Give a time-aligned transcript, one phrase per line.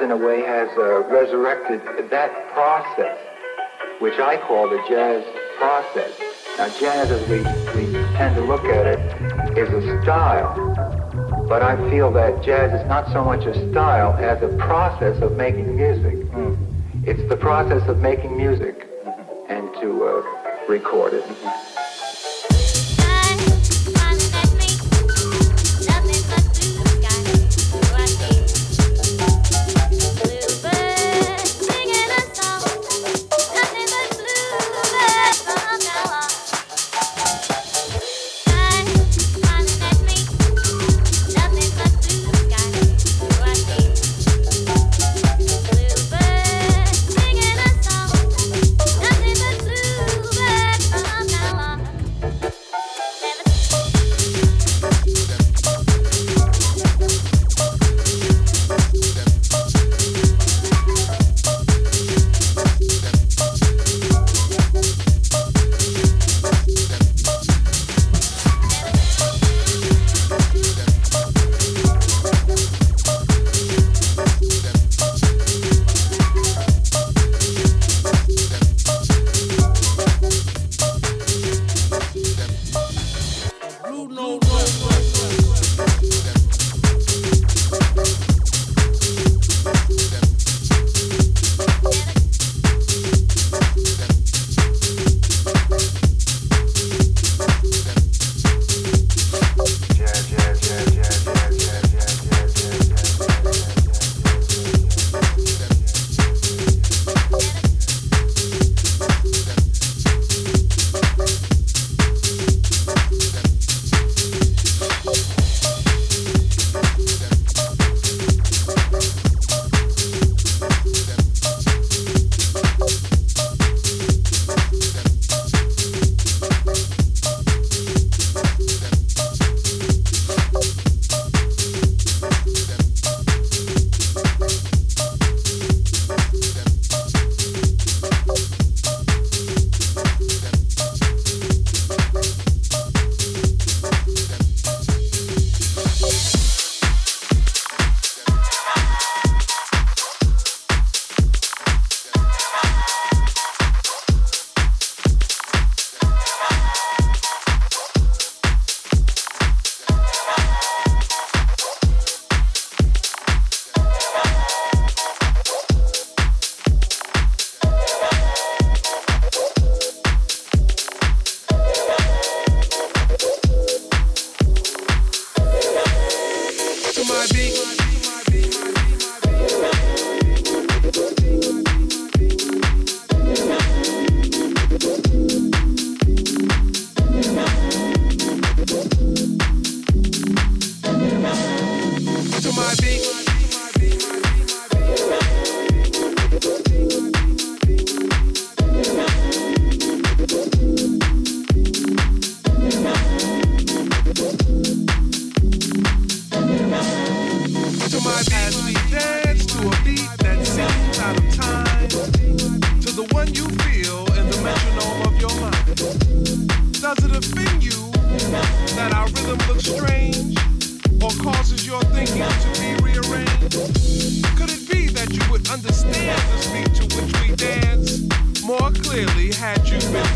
[0.00, 3.18] in a way, has uh, resurrected that process,
[3.98, 5.24] which I call the jazz
[5.58, 6.12] process.
[6.58, 7.38] Now, jazz, as we,
[7.74, 10.54] we tend to look at it, is a style.
[11.48, 15.36] But I feel that jazz is not so much a style as a process of
[15.36, 16.14] making music.
[16.30, 16.56] Mm.
[17.06, 19.52] It's the process of making music mm-hmm.
[19.52, 21.24] and to uh, record it.
[21.24, 21.69] Mm-hmm.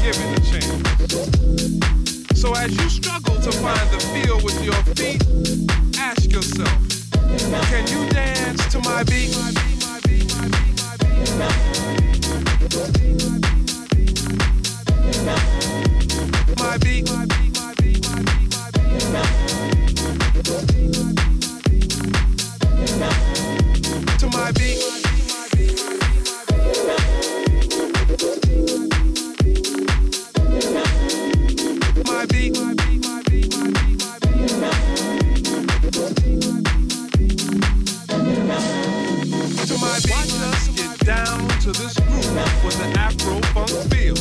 [0.04, 0.82] given a chance.
[2.38, 5.24] So as you struggle to find the feel with your feet,
[5.98, 6.68] ask yourself,
[7.70, 9.34] can you dance to my beat?
[16.58, 17.06] My beat.
[24.18, 25.03] To my beat.
[41.64, 44.14] to this groove with an Afro funk feel.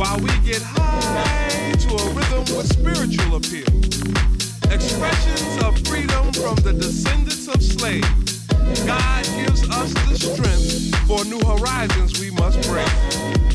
[0.00, 3.68] While we get high to a rhythm with spiritual appeal.
[4.72, 8.46] Expressions of freedom from the descendants of slaves.
[8.86, 12.88] God gives us the strength for new horizons we must break.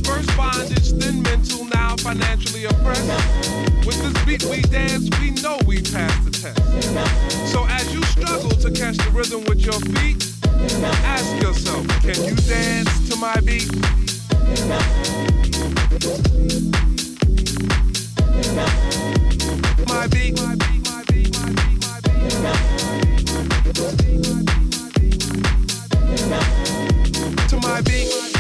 [0.06, 3.10] First bondage, then mental, now financially oppressed.
[3.84, 7.52] With this beat we dance, we know we passed the test.
[7.52, 12.36] So as you struggle to catch the rhythm with your feet, Ask yourself, can you
[12.36, 13.72] dance to my beat?
[19.88, 22.30] My beat, my beat, my beat, my beat, my beat.
[27.50, 28.31] To my beat.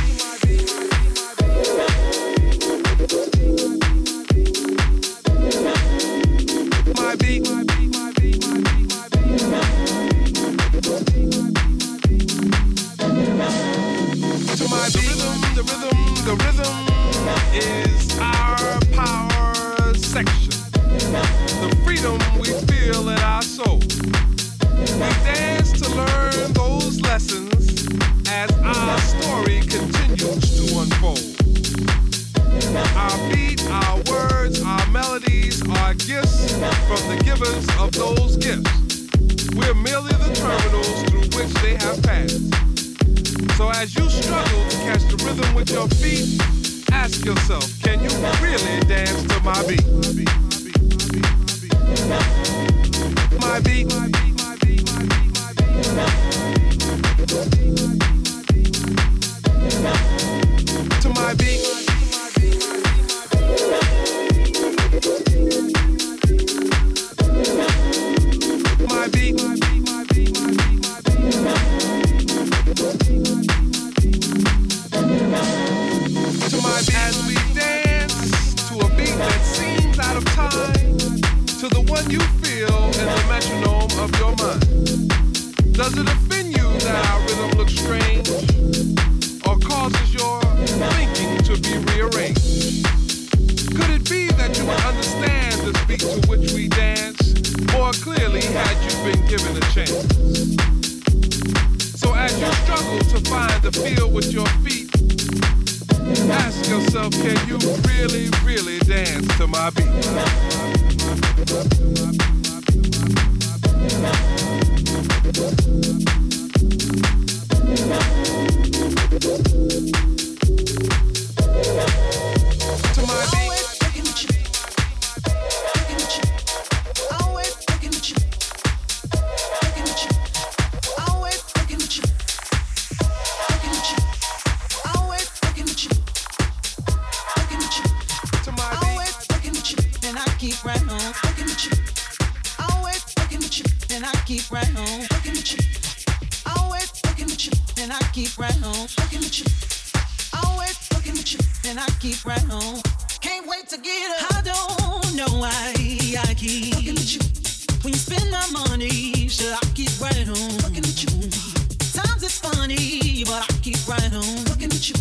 [162.41, 164.95] funny, but I keep right on looking at you.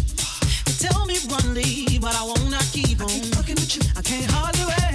[0.67, 2.39] They tell me run, leave, but I won't.
[2.73, 3.83] Keep on looking at you.
[3.97, 4.90] I can't hardly wait.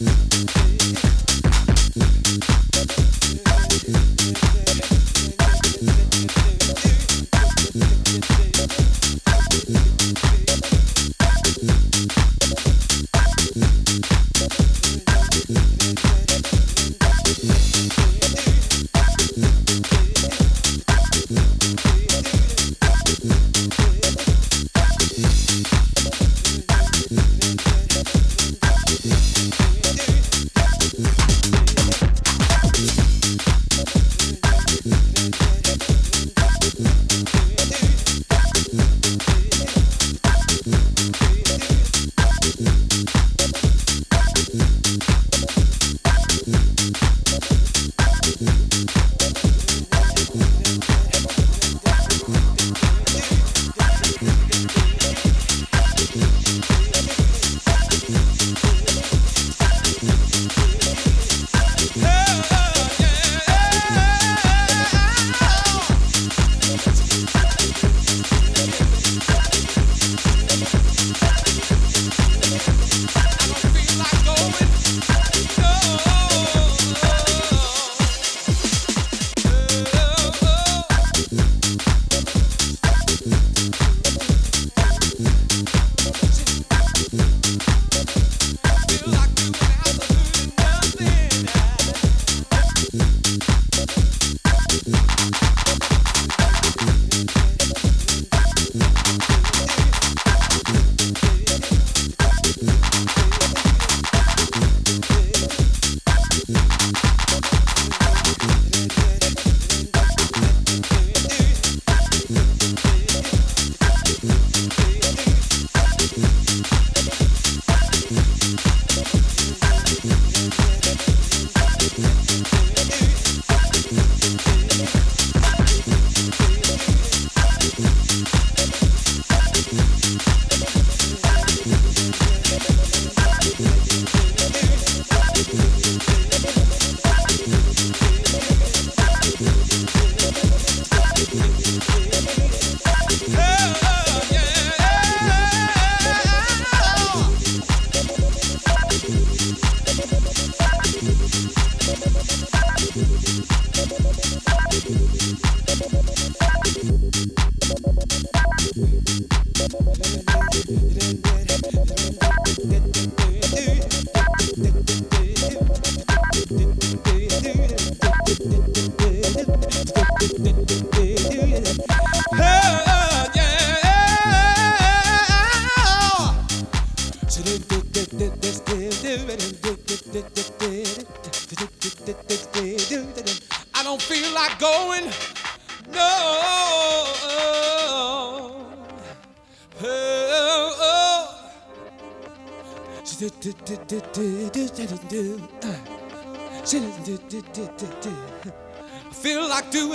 [0.00, 0.29] Yeah.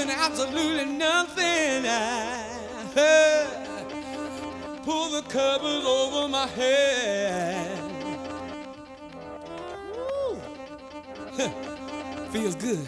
[0.06, 1.86] doing absolutely nothing.
[1.88, 3.48] I
[4.84, 7.82] pull the covers over my head.
[9.96, 10.40] Woo.
[12.32, 12.88] Feels good.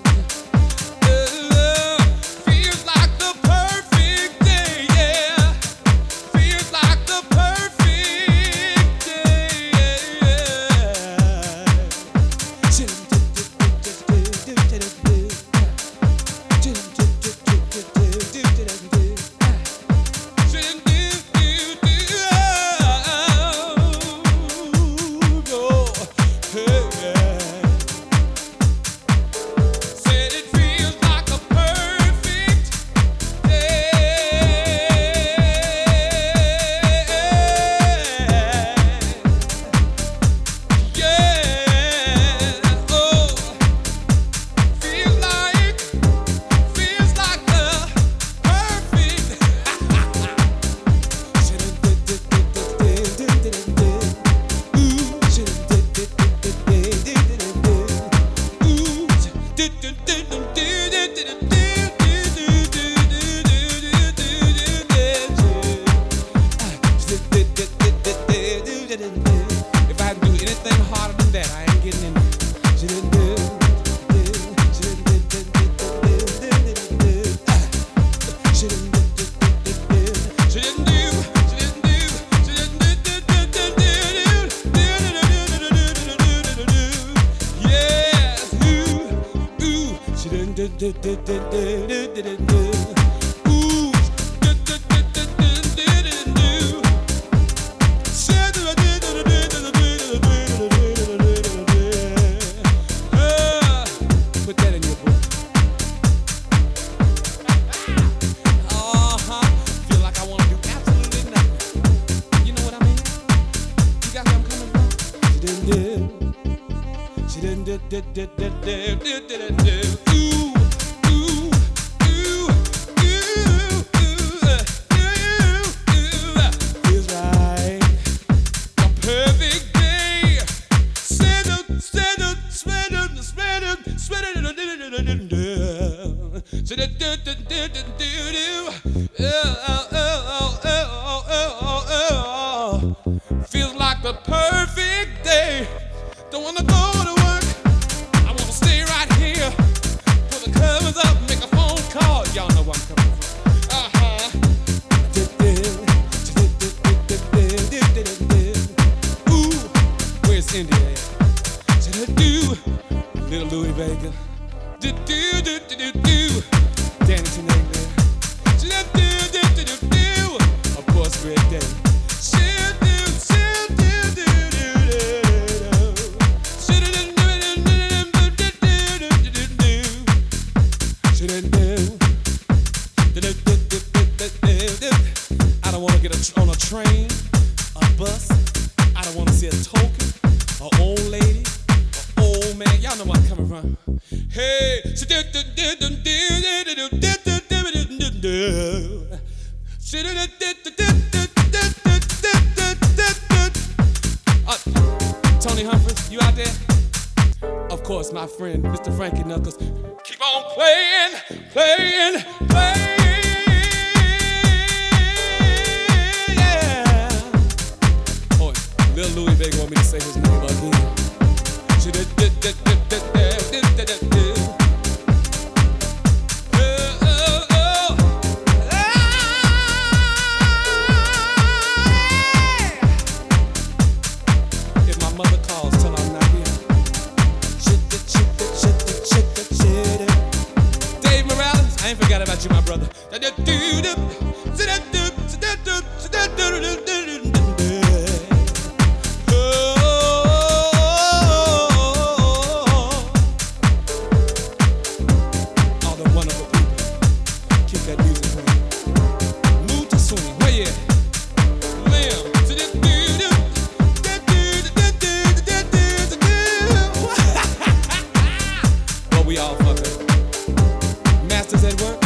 [269.41, 269.41] da-doo-doo-doo-doo-doo-doo.
[269.41, 271.27] Well, we all fucking.
[271.27, 271.99] Masters at work.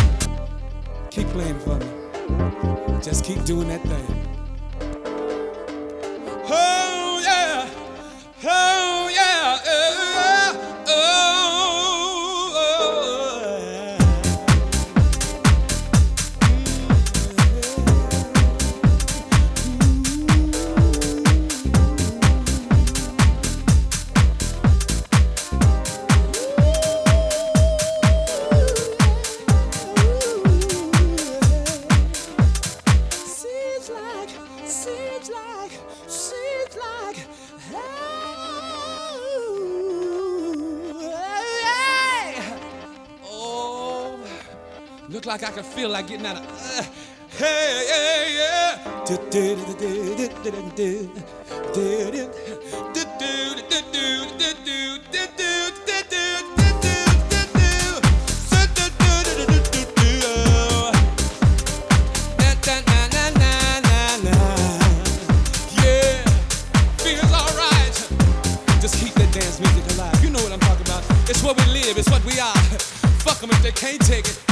[1.12, 1.86] Keep playing for me.
[3.02, 4.45] Just keep doing that thing.
[45.36, 46.46] like I can feel like getting out of.
[46.46, 46.84] Uh,
[47.38, 49.06] hey, yeah, yeah.
[68.80, 70.24] Just keep that dance music alive.
[70.24, 71.04] You know what I'm talking about.
[71.28, 72.56] It's what we live, it's what we are.
[73.26, 74.45] Fuck them if they can't take it.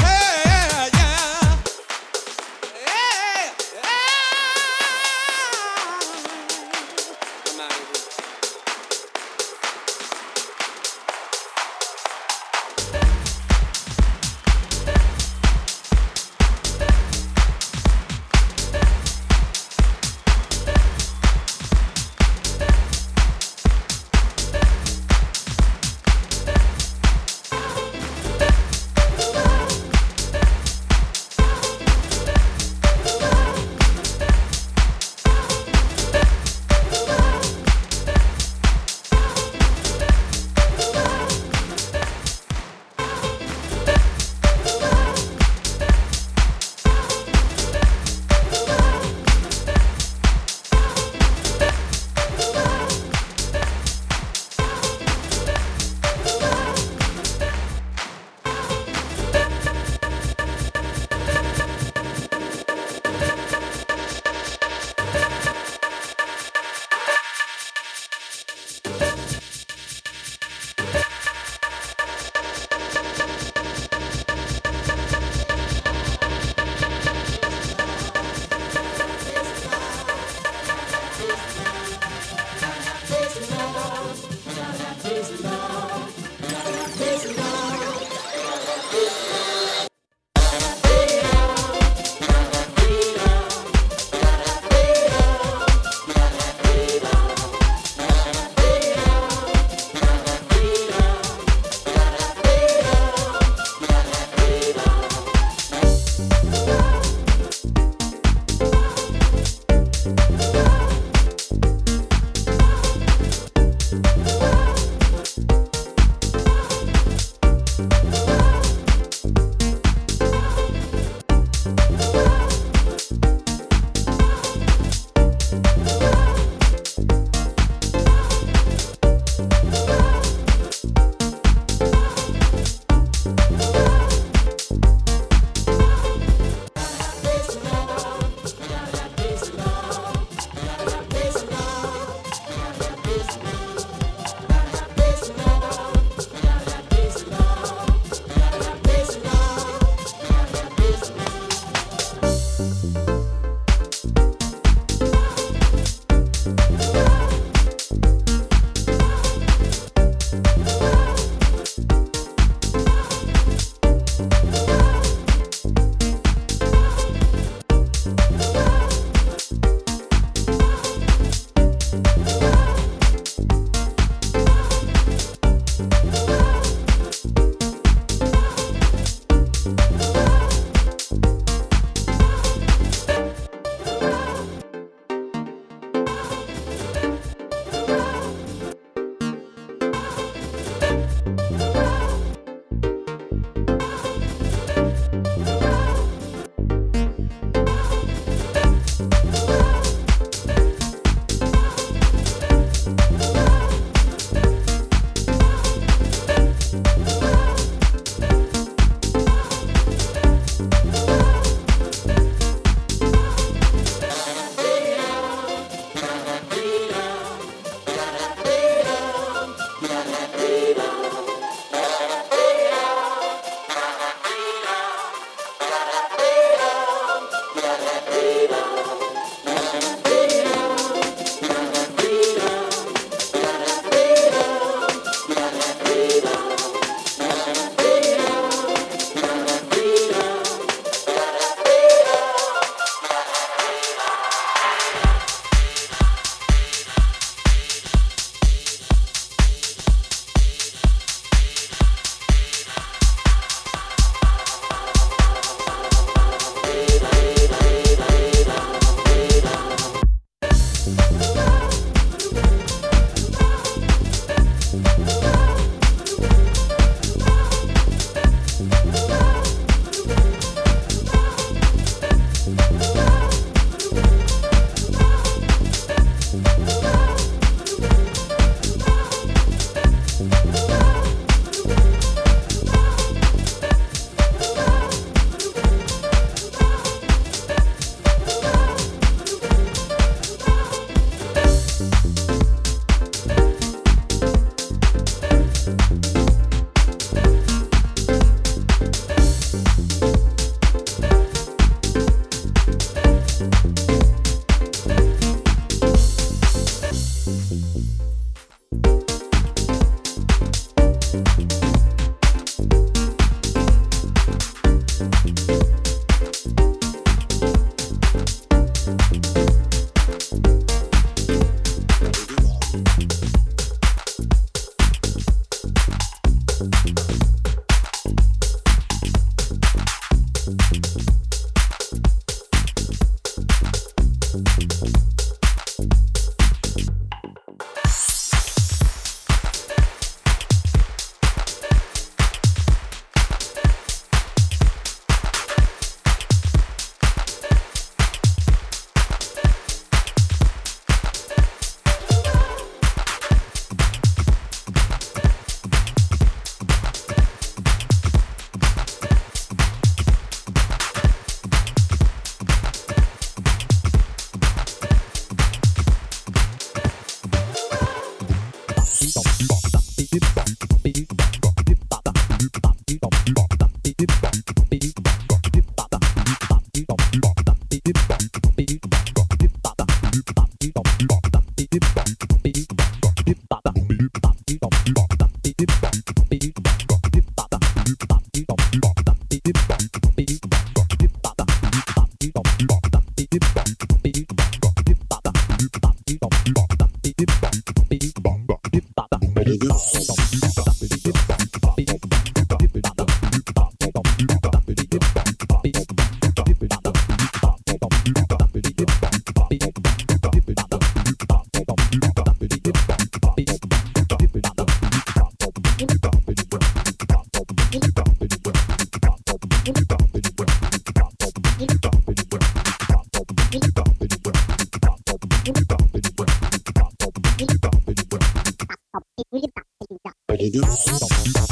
[430.43, 431.42] Thank you.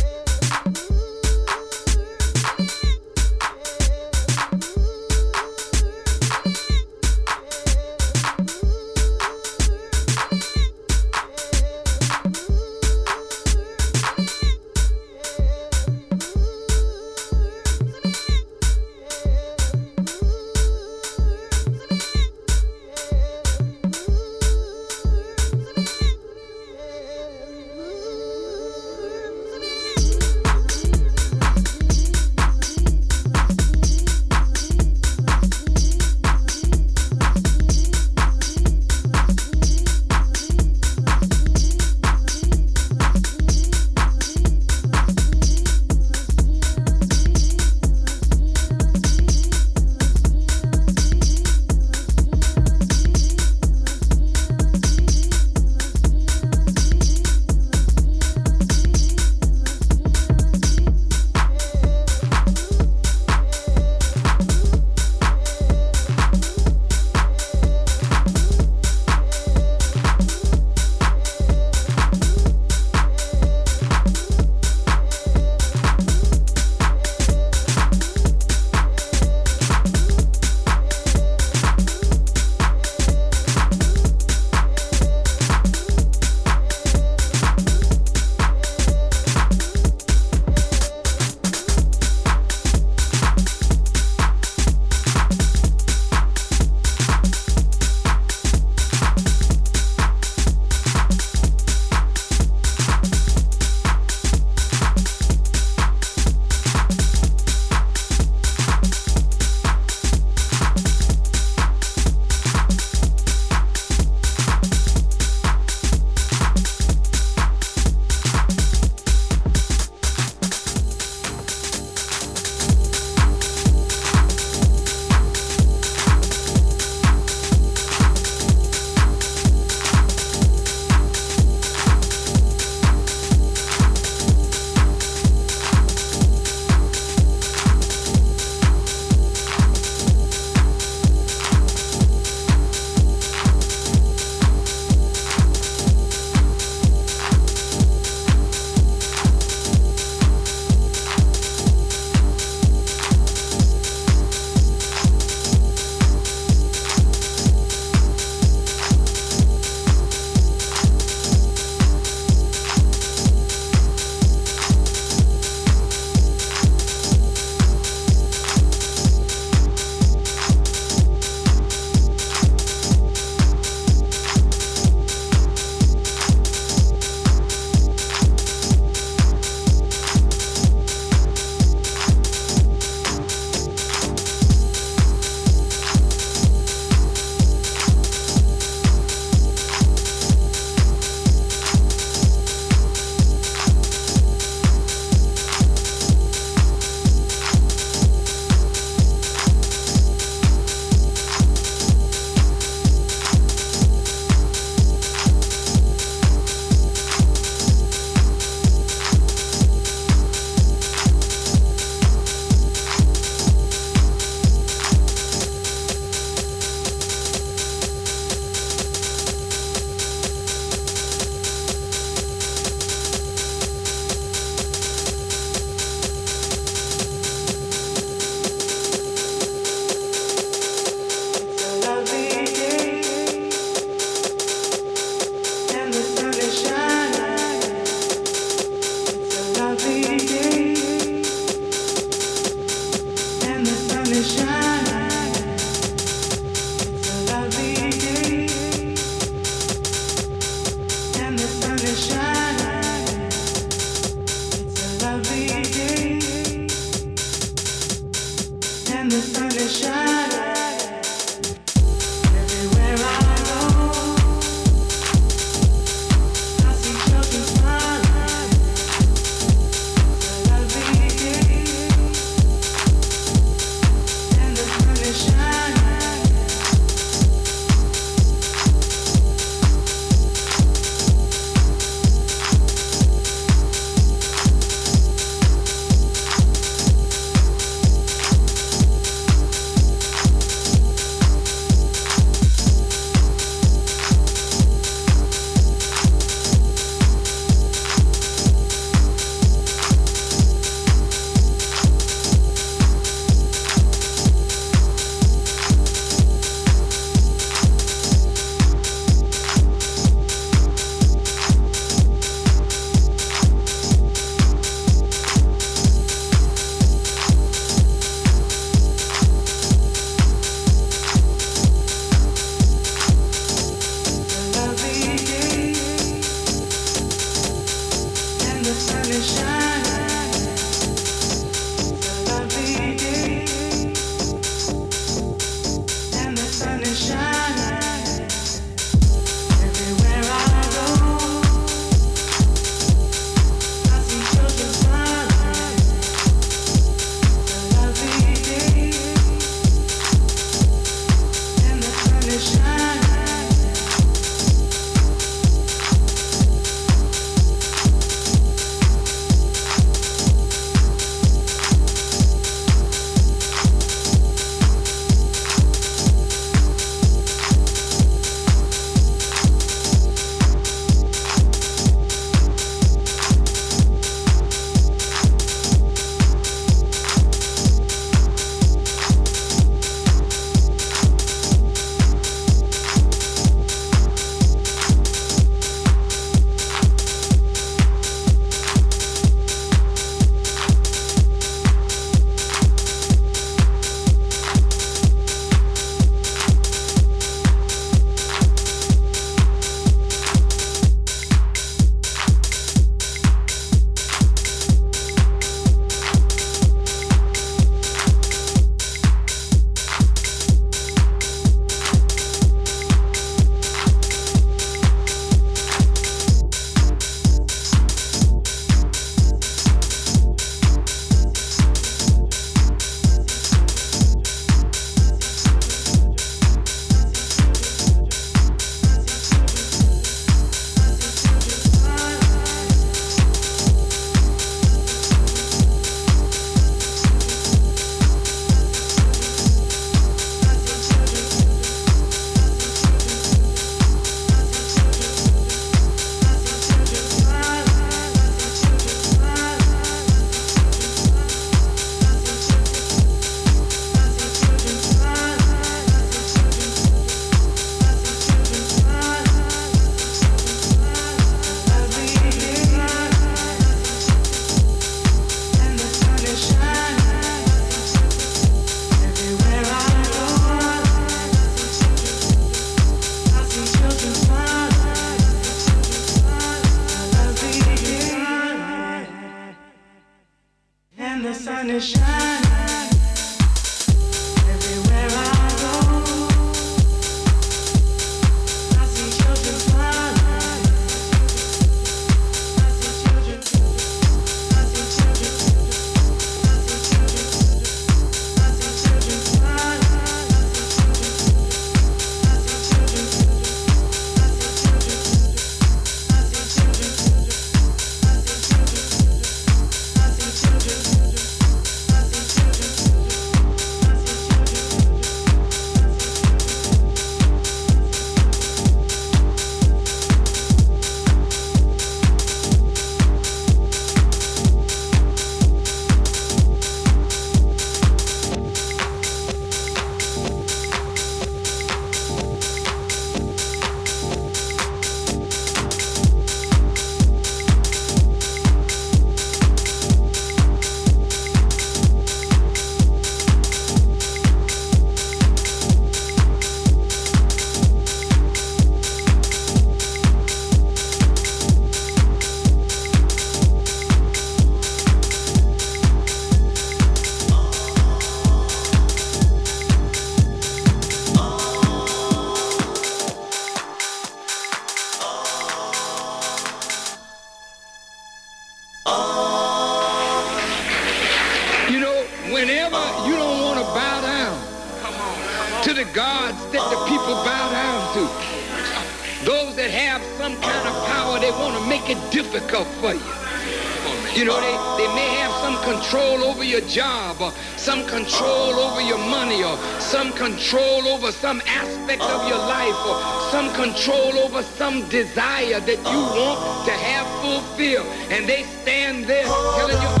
[592.87, 597.87] or some control over some desire that you want to have fulfilled.
[598.09, 600.00] And they stand there telling you.